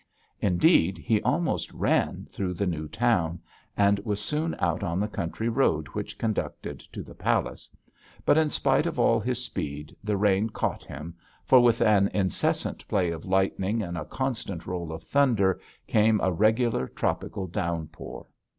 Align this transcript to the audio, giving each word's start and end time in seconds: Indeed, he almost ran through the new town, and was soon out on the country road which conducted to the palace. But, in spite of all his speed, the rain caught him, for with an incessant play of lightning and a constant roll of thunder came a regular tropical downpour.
Indeed, 0.39 0.97
he 0.97 1.21
almost 1.21 1.71
ran 1.73 2.25
through 2.31 2.55
the 2.55 2.65
new 2.65 2.87
town, 2.87 3.39
and 3.77 3.99
was 3.99 4.19
soon 4.19 4.55
out 4.57 4.81
on 4.81 4.99
the 4.99 5.07
country 5.07 5.47
road 5.47 5.89
which 5.89 6.17
conducted 6.17 6.79
to 6.79 7.03
the 7.03 7.13
palace. 7.13 7.69
But, 8.25 8.35
in 8.35 8.49
spite 8.49 8.87
of 8.87 8.97
all 8.97 9.19
his 9.19 9.45
speed, 9.45 9.95
the 10.03 10.17
rain 10.17 10.49
caught 10.49 10.83
him, 10.83 11.13
for 11.45 11.59
with 11.59 11.83
an 11.83 12.07
incessant 12.15 12.87
play 12.87 13.11
of 13.11 13.25
lightning 13.25 13.83
and 13.83 13.95
a 13.95 14.05
constant 14.05 14.65
roll 14.65 14.91
of 14.91 15.03
thunder 15.03 15.61
came 15.85 16.19
a 16.21 16.31
regular 16.31 16.87
tropical 16.87 17.45
downpour. 17.45 18.25